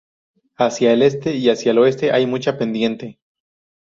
[0.57, 3.19] Hacia el este y hacia el oeste hay mucha pendiente.